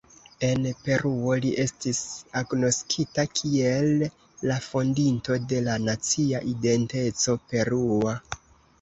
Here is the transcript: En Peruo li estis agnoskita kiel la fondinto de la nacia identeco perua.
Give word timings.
En 0.45 0.63
Peruo 0.85 1.35
li 1.43 1.51
estis 1.63 1.99
agnoskita 2.41 3.27
kiel 3.41 3.93
la 4.53 4.59
fondinto 4.71 5.41
de 5.55 5.63
la 5.71 5.79
nacia 5.87 6.45
identeco 6.57 7.41
perua. 7.55 8.21